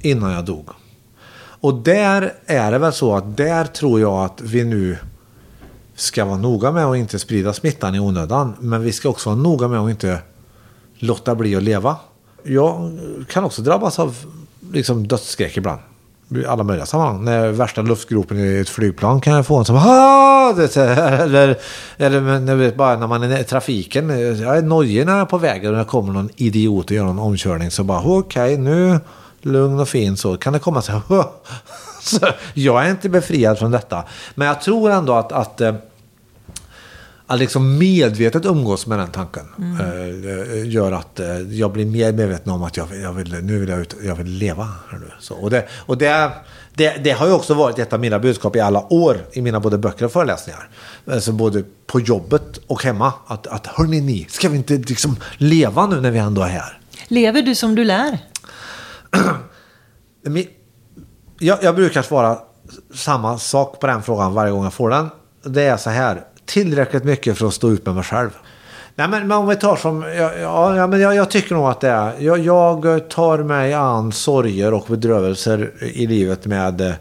[0.00, 0.68] innan jag dog?
[1.60, 4.96] Och där är det väl så att där tror jag att vi nu
[5.94, 8.54] ska vara noga med att inte sprida smittan i onödan.
[8.60, 10.18] Men vi ska också vara noga med att inte
[10.94, 11.96] låta bli att leva.
[12.42, 12.98] Jag
[13.28, 14.16] kan också drabbas av
[14.72, 15.80] liksom, dödsskräck ibland.
[16.34, 17.24] I alla möjliga sammanhang.
[17.24, 19.76] När värsta luftgropen i ett flygplan kan jag få en som!
[20.56, 21.56] Det, Eller,
[21.96, 24.08] eller vet, bara när man är i trafiken.
[24.40, 27.04] Jag är nojig när jag är på vägen och det kommer någon idiot och gör
[27.04, 27.70] någon omkörning.
[27.70, 29.00] Så bara okej, okay, nu
[29.42, 31.02] lugn och fin så kan det komma så här.
[32.02, 34.04] Så jag är inte befriad från detta.
[34.34, 35.74] Men jag tror ändå att, att eh,
[37.30, 39.80] att liksom medvetet umgås med den tanken mm.
[39.80, 43.68] eh, gör att eh, jag blir mer medveten om att jag, jag vill, nu vill
[43.68, 44.68] jag, ut, jag vill leva.
[44.90, 45.10] Här nu.
[45.20, 46.32] Så, och det, och det,
[46.74, 49.60] det, det, har ju också varit ett av mina budskap i alla år i mina
[49.60, 50.68] både böcker och föreläsningar.
[51.10, 53.12] Alltså både på jobbet och hemma.
[53.26, 56.78] Att, att hörni ni, ska vi inte liksom leva nu när vi ändå är här?
[57.08, 58.18] Lever du som du lär?
[61.38, 62.38] jag, jag brukar svara
[62.94, 65.10] samma sak på den frågan varje gång jag får den.
[65.44, 68.30] Det är så här tillräckligt mycket för att stå ut med mig själv.
[68.94, 70.02] Nej, men, men om vi tar som...
[70.02, 72.12] Ja, ja, men jag, jag, tycker nog att det är...
[72.18, 76.92] Jag, jag tar mig an sorger och bedrövelser i livet med eh,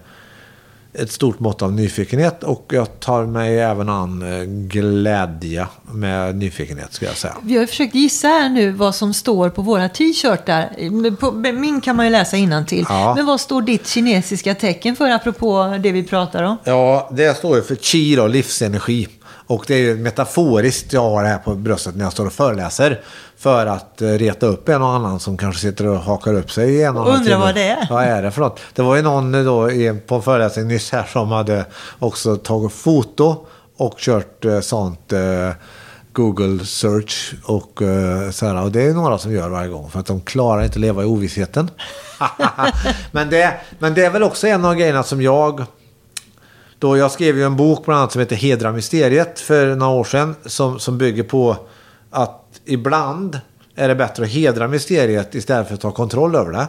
[0.94, 6.94] ett stort mått av nyfikenhet och jag tar mig även an eh, glädje med nyfikenhet
[6.94, 7.36] skulle jag säga.
[7.44, 11.52] Vi har försökt gissa här nu vad som står på våra t-shirtar.
[11.52, 12.86] Min kan man ju läsa till.
[12.90, 13.14] Ja.
[13.16, 16.58] Men vad står ditt kinesiska tecken för apropå det vi pratar om?
[16.64, 19.08] Ja, det står ju för qi då, livsenergi.
[19.50, 22.34] Och det är ju metaforiskt jag har det här på bröstet när jag står och
[22.34, 23.02] föreläser.
[23.38, 26.76] För att eh, reta upp en och annan som kanske sitter och hakar upp sig
[26.76, 27.88] i en och annan Undrar vad det är.
[27.90, 28.60] Vad är det för något?
[28.74, 29.70] Det var ju någon då
[30.08, 31.66] på en föreläsning nyss här som hade
[32.00, 33.46] också tagit foto
[33.78, 35.50] och kört eh, sånt eh,
[36.14, 37.82] Google search och
[38.32, 38.64] så här.
[38.64, 41.04] Och det är några som gör varje gång för att de klarar inte att leva
[41.04, 41.72] i ovissheten.
[43.12, 45.66] men, det, men det är väl också en av grejerna som jag
[46.80, 50.04] då jag skrev ju en bok bland annat som heter Hedra mysteriet för några år
[50.04, 50.36] sedan.
[50.46, 51.58] Som, som bygger på
[52.10, 53.40] att ibland
[53.76, 56.68] är det bättre att hedra mysteriet istället för att ta kontroll över det.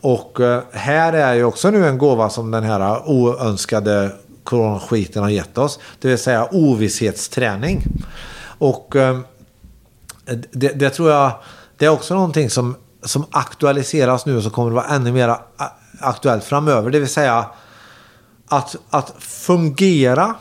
[0.00, 4.10] Och eh, här är ju också nu en gåva som den här oönskade
[4.44, 5.78] coronaskiten har gett oss.
[6.00, 7.82] Det vill säga ovisshetsträning.
[8.58, 9.18] Och eh,
[10.50, 11.32] det, det, tror jag,
[11.78, 15.36] det är också någonting som, som aktualiseras nu och som kommer att vara ännu mer
[16.00, 16.90] aktuellt framöver.
[16.90, 17.46] Det vill säga
[18.56, 20.34] att, att fungera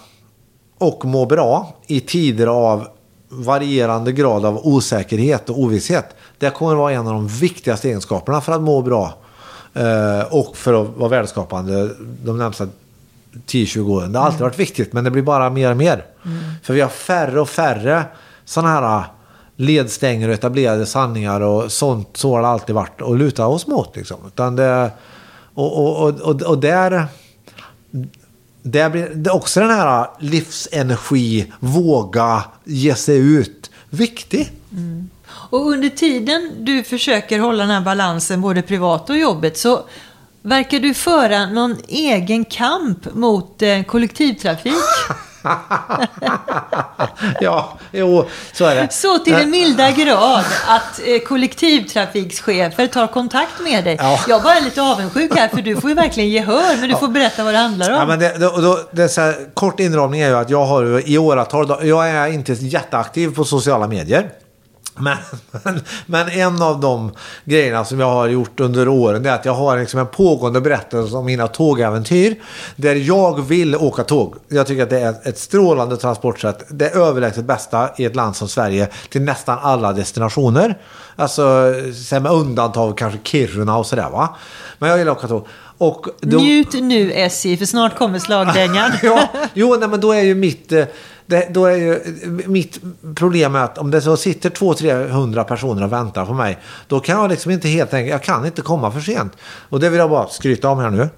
[0.77, 2.87] och må bra i tider av
[3.29, 6.05] varierande grad av osäkerhet och ovisshet.
[6.37, 9.13] Det kommer att vara en av de viktigaste egenskaperna för att må bra
[9.73, 11.89] eh, och för att vara värdeskapande
[12.23, 12.67] de närmsta
[13.47, 14.11] 10-20 åren.
[14.11, 14.49] Det har alltid mm.
[14.49, 16.05] varit viktigt men det blir bara mer och mer.
[16.25, 16.39] Mm.
[16.63, 18.03] För vi har färre och färre
[18.45, 19.03] sådana här
[19.55, 22.17] ledstänger och etablerade sanningar och sånt.
[22.17, 23.95] Så har det alltid varit att luta oss mot.
[23.95, 24.17] Liksom.
[24.27, 24.91] Utan det,
[25.53, 27.07] och, och, och, och där
[28.63, 34.51] det blir också den här livsenergi, våga ge sig ut, viktig.
[34.71, 35.09] Mm.
[35.25, 39.85] Och under tiden du försöker hålla den här balansen både privat och jobbet så
[40.41, 44.73] verkar du föra någon egen kamp mot eh, kollektivtrafik.
[47.41, 48.93] ja, jo, så är det.
[48.93, 53.97] Så till den milda grad att eh, kollektivtrafikschefer tar kontakt med dig.
[53.99, 54.19] Ja.
[54.27, 57.07] Jag bara är lite avundsjuk här, för du får ju verkligen gehör, men du får
[57.07, 57.97] berätta vad det handlar om.
[57.97, 61.17] Ja, men det, då, då, det här, kort inramning är ju att jag har i
[61.17, 64.29] åratal, jag är inte jätteaktiv på sociala medier.
[64.95, 65.17] Men,
[65.63, 67.11] men, men, en av de
[67.45, 71.15] grejerna som jag har gjort under åren är att jag har liksom en pågående berättelse
[71.15, 72.35] om mina tågäventyr.
[72.75, 74.35] Där jag vill åka tåg.
[74.47, 76.65] Jag tycker att det är ett strålande transportsätt.
[76.69, 80.77] Det är överlägset bästa i ett land som Sverige till nästan alla destinationer.
[81.15, 81.73] Alltså
[82.11, 84.35] med undantag kanske Kiruna och sådär va.
[84.79, 85.47] Men jag vill åka tåg.
[85.77, 86.37] Och då...
[86.37, 88.91] Njut nu SJ för snart kommer slagdängan.
[89.03, 90.73] ja, jo, nej, men då är ju mitt...
[91.25, 91.99] Det, då är ju
[92.47, 92.79] mitt
[93.15, 96.57] problem är att om det så sitter 200-300 personer och väntar på mig.
[96.87, 99.33] Då kan jag liksom inte helt enkelt, jag kan inte komma för sent.
[99.69, 101.09] Och det vill jag bara skryta om här nu.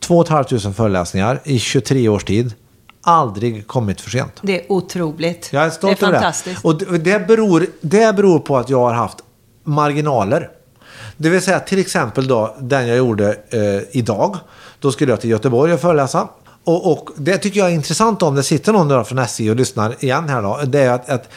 [0.00, 2.54] 2 500 föreläsningar i 23 års tid.
[3.02, 4.32] Aldrig kommit för sent.
[4.42, 5.48] Det är otroligt.
[5.52, 6.62] Jag är stolt det är fantastiskt.
[6.62, 6.68] Det.
[6.68, 9.18] Och det beror, det beror på att jag har haft
[9.64, 10.50] marginaler.
[11.16, 14.36] Det vill säga till exempel då den jag gjorde eh, idag.
[14.80, 16.28] Då skulle jag till Göteborg och föreläsa.
[16.64, 19.56] Och, och, det tycker jag är intressant om det sitter någon där från SJ och
[19.56, 20.60] lyssnar igen här då.
[20.66, 21.28] Det är att, att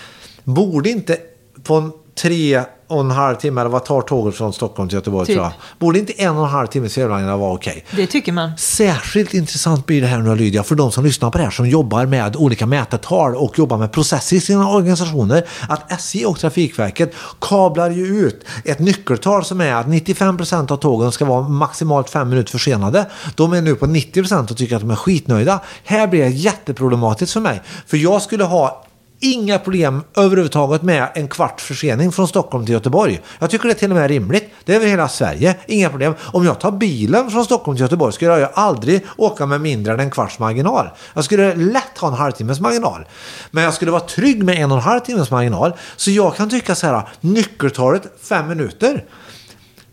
[0.44, 1.18] borde inte
[1.64, 5.26] på en tre och en halv timme, eller vad tar tåget från Stockholm till Göteborg
[5.26, 5.36] Typ.
[5.36, 5.54] tror jag.
[5.80, 7.86] Borde inte en och en halv timme Sörvagnen vara okej?
[7.96, 8.58] Det tycker man.
[8.58, 11.70] Särskilt intressant blir det här nu Lydia för de som lyssnar på det här som
[11.70, 15.44] jobbar med olika mätetal och jobbar med processer i sina organisationer.
[15.70, 21.12] Att SJ och Trafikverket kablar ju ut ett nyckeltal som är att 95% av tågen
[21.12, 23.06] ska vara maximalt fem minuter försenade.
[23.36, 25.60] De är nu på 90% och tycker att de är skitnöjda.
[25.84, 27.62] Här blir det jätteproblematiskt för mig.
[27.88, 28.87] För jag skulle ha
[29.20, 33.22] Inga problem överhuvudtaget med en kvarts försening från Stockholm till Göteborg.
[33.40, 34.50] Jag tycker det är till och med rimligt.
[34.66, 35.56] Det är över hela Sverige.
[35.68, 36.14] Inga problem.
[36.34, 39.94] Om jag tar bilen från Stockholm till Göteborg skulle jag ju aldrig åka med mindre
[39.94, 40.90] än en kvarts marginal.
[41.14, 43.06] Jag skulle lätt ha en halvtimmes marginal.
[43.52, 45.74] Men jag skulle vara trygg med en och en halv timmes marginal.
[45.96, 49.06] Så jag kan tycka så här, nyckeltalet fem minuter.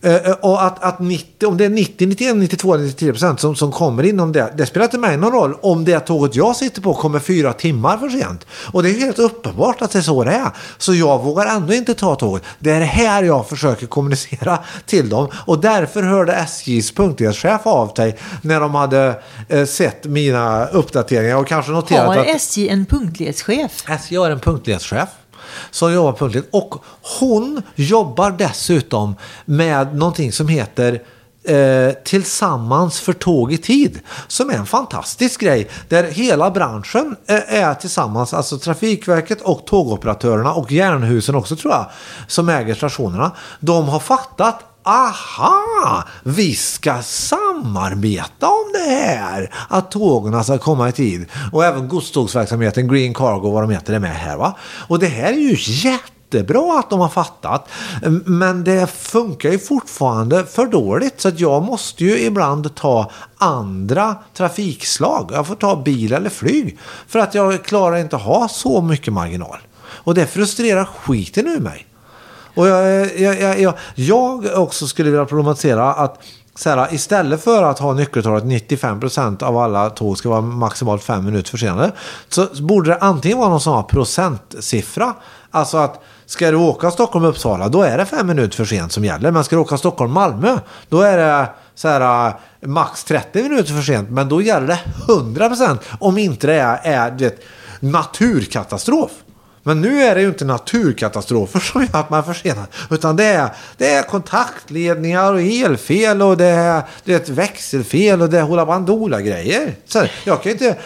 [0.04, 3.56] Eh, eh, och att, att 90, om det är 90, 91, 92, 93 procent som,
[3.56, 4.52] som kommer inom det.
[4.56, 7.98] Det spelar inte mig någon roll om det tåget jag sitter på kommer fyra timmar
[7.98, 8.46] för sent.
[8.72, 10.50] Och det är helt uppenbart att det är så det är.
[10.78, 12.42] Så jag vågar ändå inte ta tåget.
[12.58, 15.28] Det är det här jag försöker kommunicera till dem.
[15.46, 21.46] Och därför hörde SJs punktlighetschef av sig när de hade eh, sett mina uppdateringar och
[21.46, 22.26] kanske noterat Har att...
[22.26, 23.84] SJ en punktlighetschef?
[23.88, 25.08] SJ har en punktlighetschef
[25.70, 26.74] som jobbar punktligt och
[27.20, 31.02] hon jobbar dessutom med någonting som heter
[31.44, 34.00] eh, Tillsammans för tåg i tid.
[34.28, 40.52] Som är en fantastisk grej där hela branschen eh, är tillsammans, alltså Trafikverket och tågoperatörerna
[40.52, 41.86] och Jernhusen också tror jag,
[42.28, 43.32] som äger stationerna.
[43.60, 46.04] De har fattat Aha!
[46.22, 49.50] Vi ska samarbeta om det här.
[49.68, 51.26] Att tågen ska komma i tid.
[51.52, 54.36] Och även godstågsverksamheten, Green Cargo, vad de heter, är med här.
[54.36, 54.56] Va?
[54.88, 57.68] Och det här är ju jättebra att de har fattat.
[58.24, 61.20] Men det funkar ju fortfarande för dåligt.
[61.20, 65.30] Så att jag måste ju ibland ta andra trafikslag.
[65.34, 66.78] Jag får ta bil eller flyg.
[67.08, 69.58] För att jag klarar inte att ha så mycket marginal.
[69.82, 71.86] Och det frustrerar skiten ur mig.
[72.54, 76.22] Och jag, jag, jag, jag, jag också skulle vilja problematisera att
[76.54, 81.24] så här, istället för att ha nyckeltalet 95% av alla tåg ska vara maximalt 5
[81.24, 81.92] minuter försenade
[82.28, 85.14] så borde det antingen vara någon sån här procentsiffra.
[85.50, 89.30] Alltså att ska du åka Stockholm-Uppsala då är det 5 minuter för sent som gäller.
[89.30, 92.32] Men ska du åka Stockholm-Malmö då är det så här,
[92.66, 94.10] max 30 minuter för sent.
[94.10, 97.40] Men då gäller det 100% om inte det är, är vet,
[97.80, 99.10] naturkatastrof.
[99.66, 102.66] Men nu är det ju inte naturkatastrofer som gör att man är försenad.
[102.90, 108.22] Utan det är, det är kontaktledningar och elfel och det är, det är ett växelfel
[108.22, 109.74] och det är holabandola-grejer.
[110.24, 110.76] Jag kan ju inte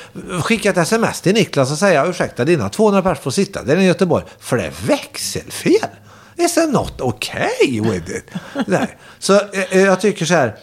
[0.43, 3.85] skicka ett sms till Niklas och säga ursäkta dina 200 pers får sitta där i
[3.85, 5.89] Göteborg för det är växelfel.
[6.37, 8.25] Is that not okay with it?
[8.67, 8.99] Nej.
[9.19, 10.57] Så eh, eh, jag tycker så här.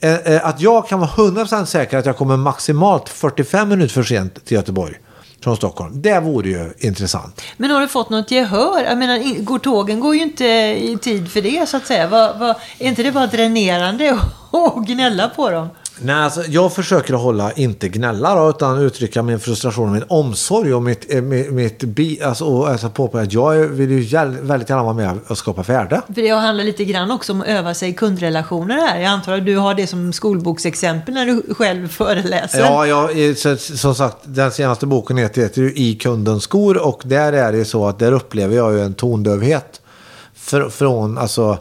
[0.00, 4.02] Eh, eh att jag kan vara 100% säker att jag kommer maximalt 45 minuter för
[4.02, 4.94] sent till Göteborg
[5.40, 6.02] från Stockholm.
[6.02, 7.42] Det vore ju intressant.
[7.56, 8.84] Men har du fått något gehör?
[8.84, 12.06] Jag menar, går tågen går ju inte i tid för det så att säga.
[12.06, 14.10] Va, va, är inte det bara dränerande
[14.52, 15.68] att gnälla på dem?
[16.02, 20.74] Nej, alltså, jag försöker hålla, inte gnälla då, utan uttrycka min frustration och min omsorg
[20.74, 24.70] och mitt, eh, mitt, mitt bi, alltså, och alltså på att jag vill ju väldigt
[24.70, 26.02] gärna vara med och skapa värde.
[26.14, 28.98] För det handlar lite grann också om att öva sig i kundrelationer här.
[29.00, 32.58] Jag antar att du har det som skolboksexempel när du själv föreläser.
[32.60, 37.02] Ja, jag, så- som sagt, den senaste boken heter, heter ju I kundens skor och
[37.04, 39.80] där är det ju så att där upplever jag ju en tondövhet
[40.34, 41.58] för, från, alltså,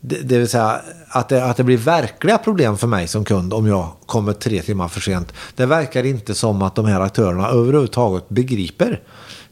[0.00, 0.80] det, det vill säga
[1.14, 4.62] att det, att det blir verkliga problem för mig som kund om jag kommer tre
[4.62, 5.32] timmar för sent.
[5.54, 9.02] Det verkar inte som att de här aktörerna överhuvudtaget begriper.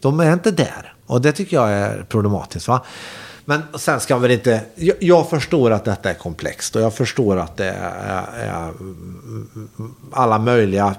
[0.01, 2.69] De är inte där och det tycker jag är problematiskt.
[2.69, 2.85] Va?
[3.45, 4.61] Men sen ska väl inte...
[4.75, 8.73] Jag, jag förstår att detta är komplext och jag förstår att det är, är
[10.13, 10.95] alla möjliga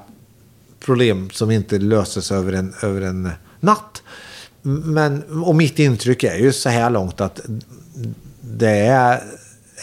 [0.79, 4.03] problem som inte löses över en, över en natt.
[4.61, 7.41] Men, och mitt intryck är ju så här långt att
[8.41, 9.23] det är,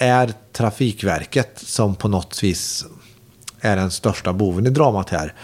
[0.00, 2.86] är Trafikverket som på något vis
[3.60, 5.34] är den största boven i dramat här.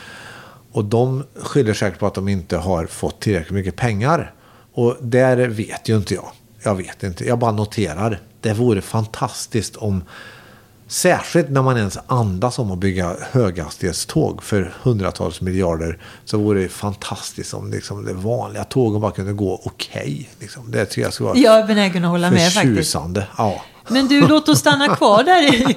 [0.72, 4.34] Och de skyller säkert på att de inte har fått tillräckligt mycket pengar.
[4.72, 6.30] Och där vet ju inte jag.
[6.62, 7.24] Jag vet inte.
[7.24, 8.20] Jag bara noterar.
[8.40, 10.04] Det vore fantastiskt om
[10.88, 16.68] Särskilt när man ens andas om att bygga höghastighetståg för hundratals miljarder så vore det
[16.68, 20.30] fantastiskt om liksom, det vanliga tågen bara kunde gå okej.
[20.40, 20.70] liksom.
[20.70, 22.94] Det tycker jag skulle vara Jag är benägen att hålla med faktiskt.
[23.38, 23.62] Ja.
[23.88, 25.76] Men du, låt oss stanna kvar där i...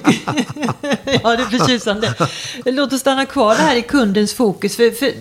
[1.22, 2.14] ja, det är förtjusande.
[2.64, 4.76] Låt oss stanna kvar där i kundens fokus.
[4.76, 5.12] För, för,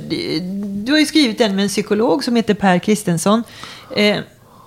[0.85, 3.43] du har ju skrivit den med en psykolog som heter Per Kristensson.
[3.95, 4.17] Eh,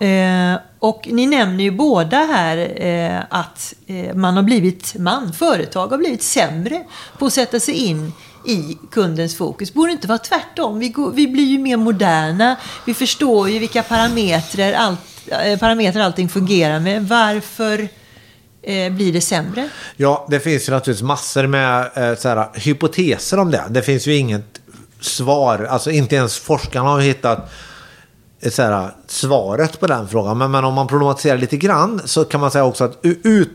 [0.09, 5.89] eh, och ni nämner ju båda här eh, att eh, man har blivit, man, företag
[5.89, 6.85] har blivit sämre
[7.19, 8.13] på att sätta sig in
[8.47, 9.75] i kundens fokus.
[9.75, 10.79] Borde det inte vara tvärtom?
[10.79, 12.57] Vi, går, vi blir ju mer moderna.
[12.85, 17.89] Vi förstår ju vilka parametrar allt eh, parametrar allting fungerar med, varför
[18.63, 19.69] Eh, blir det sämre?
[19.97, 23.65] Ja, det finns ju naturligtvis massor med eh, så här, hypoteser om det.
[23.71, 24.61] Det finns ju inget
[25.01, 27.51] svar, alltså inte ens forskarna har hittat
[28.41, 30.39] eh, så här, svaret på den frågan.
[30.39, 33.51] Men, men om man problematiserar lite grann så kan man säga också att ut,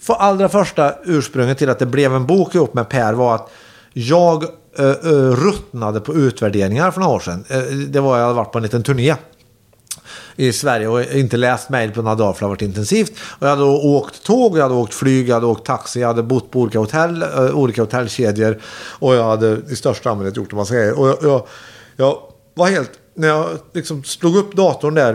[0.00, 3.50] för allra första ursprunget till att det blev en bok ihop med Per var att
[3.92, 4.44] jag
[4.80, 7.44] uh, uh, ruttnade på utvärderingar för några år sedan.
[7.50, 9.14] Uh, det var jag hade varit på en liten turné
[10.36, 13.12] i Sverige och inte läst mejl på några dagar för det har varit intensivt.
[13.38, 16.22] Och jag hade åkt tåg, jag hade åkt flyg, jag hade åkt taxi, jag hade
[16.22, 18.60] bott på olika hotell, äh, olika hotellkedjor
[18.98, 20.98] och jag hade i största allmänhet gjort en massa grejer.
[20.98, 21.46] Och jag, jag,
[21.96, 22.18] jag
[22.54, 25.12] var helt, när jag liksom slog upp datorn där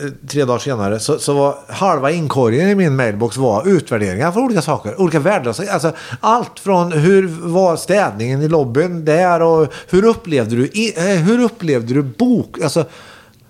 [0.00, 4.40] eh, tre dagar senare så, så var halva inkorgen i min mailbox var utvärderingar för
[4.40, 5.00] olika saker.
[5.00, 5.72] Olika värdelösa.
[5.72, 11.42] Alltså, allt från hur var städningen i lobbyn där och hur upplevde du, eh, hur
[11.42, 12.60] upplevde du bok...
[12.62, 12.84] Alltså,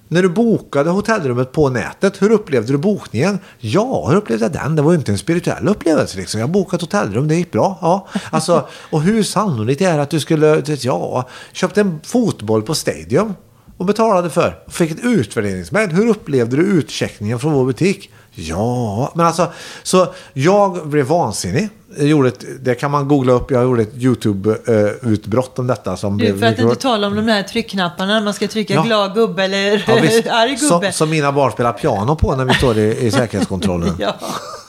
[0.09, 3.39] när du bokade hotellrummet på nätet, hur upplevde du bokningen?
[3.59, 4.77] Ja, hur upplevde jag den?
[4.77, 6.19] Det var ju inte en spirituell upplevelse.
[6.19, 6.41] Liksom.
[6.41, 7.79] Jag har bokat hotellrum, det gick bra.
[7.81, 8.09] Ja.
[8.31, 13.35] Alltså, och hur sannolikt är det att du skulle, ja, köpte en fotboll på Stadium
[13.77, 14.59] och betalade för.
[14.69, 15.97] Fick ett utvärderingsmedel.
[15.97, 18.11] Hur upplevde du utcheckningen från vår butik?
[18.41, 21.69] Ja, men alltså, så jag blev vansinnig.
[21.97, 23.51] Jag gjorde ett, det kan man googla upp.
[23.51, 25.97] Jag gjorde ett YouTube-utbrott om detta.
[25.97, 28.21] Som du, blev för att inte tala om de här tryckknapparna.
[28.21, 28.83] Man ska trycka Ja.
[28.83, 30.27] glad gubbe eller Ja, visst.
[30.27, 30.87] arg gubbe.
[30.87, 33.97] som, som mina barn spelar piano på när vi står i, i säkerhetskontrollen.
[33.99, 34.15] Ja.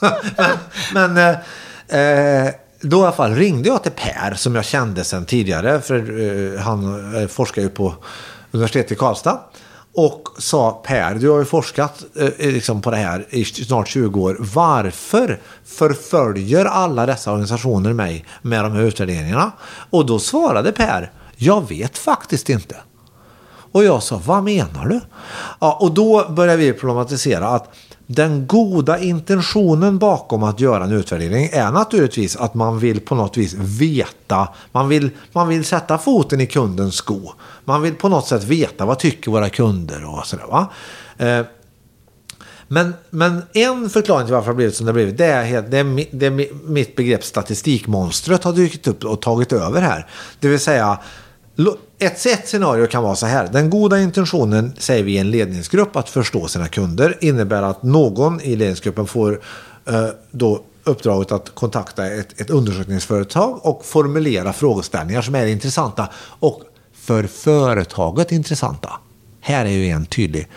[0.94, 2.52] Men eh, eh,
[2.82, 5.82] då i alla fall ringde jag till Per som jag kände sedan tidigare.
[5.82, 5.96] För
[6.56, 7.96] eh, han eh, forskar ju på
[8.52, 9.40] universitetet i Karlstad.
[9.94, 13.88] Och sa Per, du har ju forskat eh, eh, liksom på det här i snart
[13.88, 14.38] 20 år.
[14.40, 19.52] Varför förföljer alla dessa organisationer mig med de här utvärderingarna?
[19.90, 22.76] Och då svarade Per, jag vet faktiskt inte.
[23.72, 25.02] Och jag sa, vad menar du?
[25.60, 27.70] Ja, och då började vi problematisera att
[28.12, 33.38] den goda intentionen bakom att göra en utvärdering är naturligtvis att man vill på något
[33.38, 37.32] vis veta, man vill, man vill sätta foten i kundens sko.
[37.66, 40.70] Man vill på något sätt veta vad tycker våra kunder och sådär va.
[41.18, 41.46] Eh,
[42.68, 45.44] men, men en förklaring till varför det har blivit som det har blivit, det är,
[45.44, 50.08] helt, det är, det är mitt begrepp statistikmonstret har dykt upp och tagit över här.
[50.40, 51.00] Det vill säga,
[52.00, 53.50] ett, ett scenario kan vara så här.
[53.52, 58.42] Den goda intentionen, säger vi i en ledningsgrupp, att förstå sina kunder innebär att någon
[58.42, 59.42] i ledningsgruppen får
[59.86, 66.08] eh, då uppdraget att kontakta ett, ett undersökningsföretag och formulera frågeställningar som är intressanta
[66.40, 66.62] och
[66.94, 68.92] för företaget intressanta.
[69.42, 70.48] Här är ju en tydlig.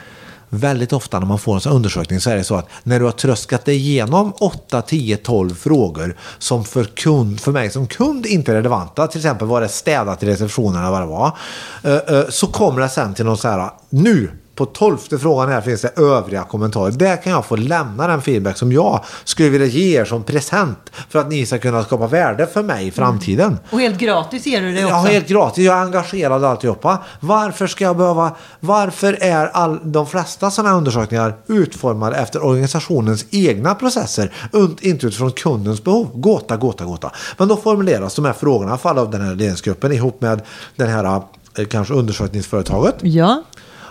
[0.54, 3.04] Väldigt ofta när man får en sån undersökning så är det så att när du
[3.04, 8.26] har tröskat dig igenom 8, 10, 12 frågor som för, kund, för mig som kund
[8.26, 11.36] inte är relevanta, till exempel var det städat i receptionen eller vad det var,
[11.82, 15.60] eh, eh, så kommer det sen till någon så här, nu på tolfte frågan här
[15.60, 16.92] finns det övriga kommentarer.
[16.92, 20.90] Där kan jag få lämna den feedback som jag skulle vilja ge er som present
[21.08, 23.58] för att ni ska kunna skapa värde för mig i framtiden.
[23.70, 24.96] Och helt gratis ger du det också.
[24.96, 26.98] Är helt gratis, jag är engagerad och alltihopa.
[27.20, 33.26] Varför ska jag behöva, varför är all, de flesta sådana här undersökningar utformade efter organisationens
[33.30, 34.32] egna processer,
[34.80, 36.10] inte utifrån kundens behov?
[36.14, 37.10] Gåta, gåta, gåta.
[37.36, 40.42] Men då formuleras de här frågorna, i alla fall av den här ledningsgruppen ihop med
[40.76, 41.22] den här
[41.58, 42.94] eh, kanske undersökningsföretaget.
[43.00, 43.42] Ja.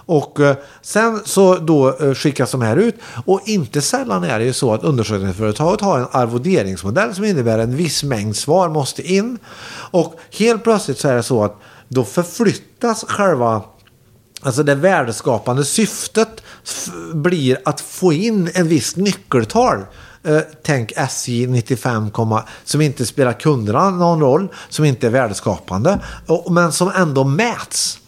[0.05, 2.95] Och eh, sen så då eh, skickas de här ut.
[3.25, 7.75] Och inte sällan är det ju så att undersökningsföretaget har en arvoderingsmodell som innebär en
[7.75, 9.37] viss mängd svar måste in.
[9.91, 11.55] Och helt plötsligt så är det så att
[11.87, 13.63] då förflyttas själva
[14.43, 16.43] Alltså det värdeskapande syftet
[17.13, 19.85] blir att få in en viss nyckeltal.
[20.23, 22.11] Eh, tänk SJ 95,
[22.63, 25.99] som inte spelar kunderna någon roll, som inte är värdeskapande,
[26.49, 28.00] men som ändå mäts.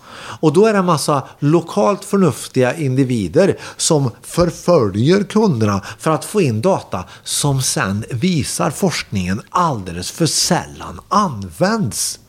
[0.43, 6.41] Och då är det en massa lokalt förnuftiga individer som förföljer kunderna för att få
[6.41, 12.19] in data som sen visar forskningen alldeles för sällan används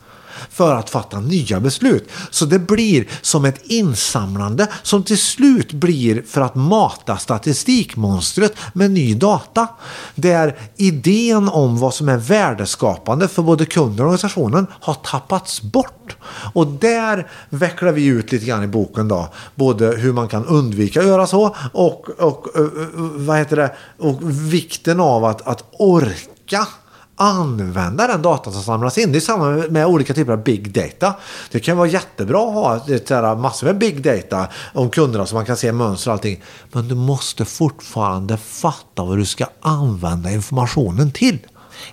[0.49, 2.09] för att fatta nya beslut.
[2.29, 8.91] Så det blir som ett insamlande som till slut blir för att mata statistikmonstret med
[8.91, 9.67] ny data.
[10.15, 16.17] Där idén om vad som är värdeskapande för både kunder och organisationen har tappats bort.
[16.53, 19.29] Och där vecklar vi ut lite grann i boken då.
[19.55, 23.75] Både hur man kan undvika att göra så och, och, eh, eh, vad heter det,
[23.97, 24.19] och
[24.53, 26.67] vikten av att, att orka
[27.15, 29.11] använda den data som samlas in.
[29.11, 31.13] Det är samma med, olika typer av big data.
[31.51, 35.35] Det kan vara jättebra att ha det där, massor med big data om kunderna så
[35.35, 36.43] man kan se mönster och allting.
[36.71, 41.39] Men du måste fortfarande fatta vad du ska använda informationen till.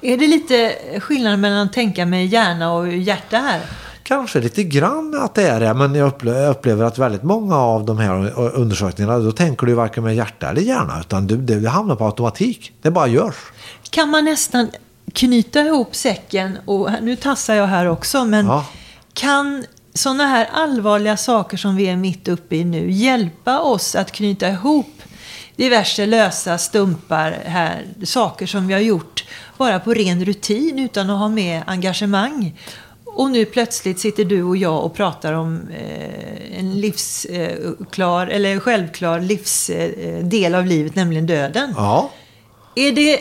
[0.01, 3.61] Är det lite skillnad mellan att tänka med hjärna och hjärta här?
[4.03, 5.75] kanske lite grann att det är det.
[5.75, 9.75] Men jag upplever, jag upplever att väldigt många av de här undersökningarna, då tänker du
[9.75, 11.01] varken med hjärta eller hjärna.
[11.01, 12.73] Utan det, det hamnar på automatik.
[12.83, 13.35] Det bara görs.
[13.91, 14.71] Kan man nästan
[15.13, 18.67] knyta ihop säcken, och nu tassar jag här också, men ja.
[19.13, 24.13] kan sådana här allvarliga saker som vi är mitt uppe i nu hjälpa oss att
[24.13, 25.03] knyta ihop
[25.57, 29.25] diverse lösa stumpar här, saker som vi har gjort
[29.59, 32.59] bara på ren rutin utan att ha med engagemang.
[33.05, 38.59] Och nu plötsligt sitter du och jag och pratar om eh, en livsklar, eh, eller
[38.59, 41.75] självklar livsdel eh, av livet, nämligen döden.
[41.77, 42.11] Ja.
[42.75, 43.21] Är det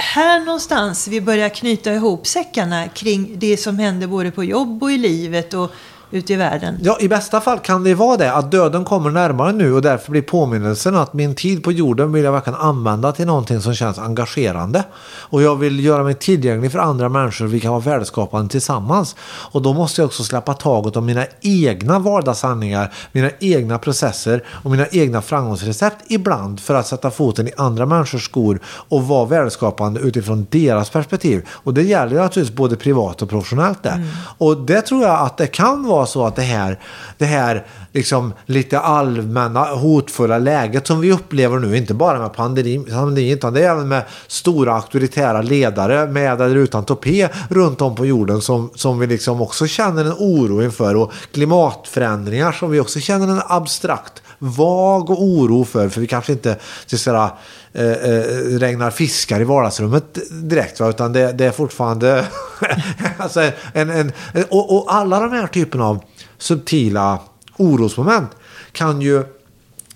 [0.00, 4.92] här någonstans vi börjar knyta ihop säckarna kring det som händer både på jobb och
[4.92, 5.72] i livet och
[6.10, 6.78] ute i världen.
[6.82, 10.10] Ja, i bästa fall kan det vara det att döden kommer närmare nu och därför
[10.10, 13.98] blir påminnelsen att min tid på jorden vill jag verkligen använda till någonting som känns
[13.98, 14.84] engagerande.
[15.02, 19.16] Och jag vill göra mig tillgänglig för andra människor vi kan vara värdeskapande tillsammans.
[19.22, 24.70] Och då måste jag också släppa taget om mina egna vardagssanningar, mina egna processer och
[24.70, 30.00] mina egna framgångsrecept ibland för att sätta foten i andra människors skor och vara värdeskapande
[30.00, 31.48] utifrån deras perspektiv.
[31.50, 33.94] Och det gäller naturligtvis både privat och professionellt där.
[33.94, 34.08] Mm.
[34.38, 36.78] Och det tror jag att det kan vara vara så att det här,
[37.18, 42.86] det här liksom lite allmänna hotfulla läget som vi upplever nu, inte bara med pandemin,
[43.16, 48.06] utan det är även med stora auktoritära ledare med eller utan topé runt om på
[48.06, 53.00] jorden som, som vi liksom också känner en oro inför och klimatförändringar som vi också
[53.00, 57.30] känner en abstrakt vag och oro för, för vi kanske inte så
[57.72, 58.22] eh, eh,
[58.58, 60.88] regnar fiskar i vardagsrummet direkt, va?
[60.88, 62.26] utan det, det är fortfarande...
[63.18, 63.40] alltså
[63.72, 64.12] en, en,
[64.50, 66.04] och, och alla de här typerna av
[66.38, 67.18] subtila
[67.56, 68.30] orosmoment
[68.72, 69.24] kan ju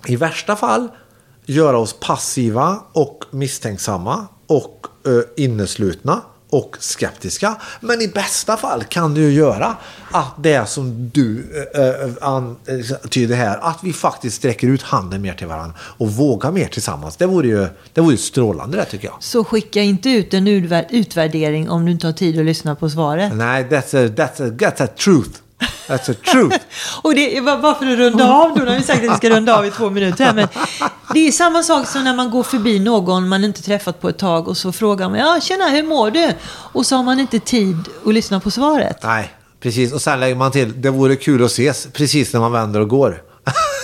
[0.06, 0.88] i värsta fall
[1.46, 6.20] göra oss passiva och misstänksamma och eh, inneslutna
[6.50, 7.56] och skeptiska.
[7.80, 9.76] Men i bästa fall kan det ju göra
[10.10, 15.46] att det som du äh, antyder här, att vi faktiskt sträcker ut handen mer till
[15.46, 17.16] varandra och vågar mer tillsammans.
[17.16, 19.16] Det vore ju, det vore ju strålande det tycker jag.
[19.20, 20.48] Så skicka inte ut en
[20.90, 23.34] utvärdering om du inte har tid att lyssna på svaret.
[23.34, 25.43] Nej, that's a, that's a, that's a truth.
[25.86, 26.58] That's a truth.
[27.02, 29.30] och det var bara för att runda av, då har vi sagt att vi ska
[29.30, 30.32] runda av i två minuter.
[30.34, 30.48] Men
[31.14, 34.18] det är samma sak som när man går förbi någon man inte träffat på ett
[34.18, 36.32] tag och så frågar man, ja tjena, hur mår du?
[36.46, 37.76] Och så har man inte tid
[38.06, 38.98] att lyssna på svaret.
[39.02, 39.92] Nej, precis.
[39.92, 42.88] Och sen lägger man till, det vore kul att ses precis när man vänder och
[42.88, 43.22] går.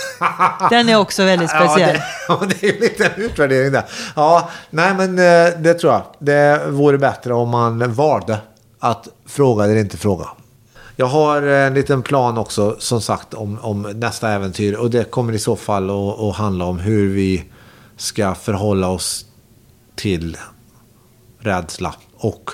[0.69, 1.99] Den är också väldigt speciell.
[2.27, 3.83] Ja, det, det är ju lite en utvärdering där.
[4.15, 6.03] Ja, nej men eh, det tror jag.
[6.19, 8.37] Det vore bättre om man valde
[8.79, 10.25] att fråga eller inte fråga.
[11.01, 14.73] Jag har en liten plan också, som sagt, om, om nästa äventyr.
[14.73, 17.43] Och det kommer i så fall att, att handla om hur vi
[17.97, 19.25] ska förhålla oss
[19.95, 20.37] till
[21.39, 21.95] rädsla.
[22.17, 22.51] Och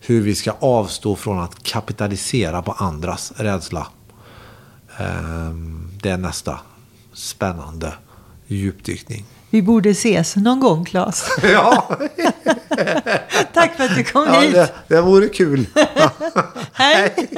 [0.00, 3.86] hur vi ska avstå från att kapitalisera på andras rädsla.
[4.98, 6.60] Ehm, det är nästa
[7.12, 7.92] spännande
[8.46, 9.24] djupdykning.
[9.50, 11.28] Vi borde ses någon gång, Claes.
[11.42, 11.98] Ja.
[13.52, 14.52] Tack för att du kom ja, hit.
[14.52, 15.66] Det, det vore kul.
[16.72, 17.28] Hej.